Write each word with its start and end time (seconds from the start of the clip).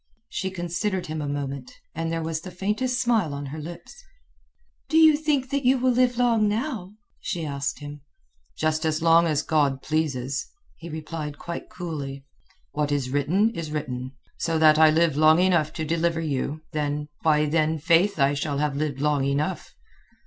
She 0.29 0.49
considered 0.49 1.05
him 1.05 1.21
a 1.21 1.27
moment, 1.27 1.73
and 1.93 2.11
there 2.11 2.23
was 2.23 2.41
the 2.41 2.49
faintest 2.49 2.99
smile 2.99 3.35
on 3.35 3.45
her 3.45 3.59
lips. 3.59 4.03
"Do 4.89 4.97
you 4.97 5.15
think 5.15 5.51
that 5.51 5.63
you 5.63 5.77
will 5.77 5.91
live 5.91 6.17
long 6.17 6.47
now?" 6.49 6.95
she 7.19 7.45
asked 7.45 7.77
him. 7.81 8.01
"Just 8.57 8.83
as 8.83 9.03
long 9.03 9.27
as 9.27 9.43
God 9.43 9.83
pleases," 9.83 10.47
he 10.75 10.89
replied 10.89 11.37
quite 11.37 11.69
coolly. 11.69 12.25
"What 12.71 12.91
is 12.91 13.11
written 13.11 13.51
is 13.51 13.69
written. 13.69 14.13
So 14.39 14.57
that 14.57 14.79
I 14.79 14.89
live 14.89 15.17
long 15.17 15.37
enough 15.37 15.71
to 15.73 15.85
deliver 15.85 16.19
you, 16.19 16.61
then... 16.71 17.07
why, 17.21 17.45
then, 17.45 17.77
faith 17.77 18.17
I 18.17 18.33
shall 18.33 18.57
have 18.57 18.75
lived 18.75 18.99
long 18.99 19.23
enough." 19.23 19.75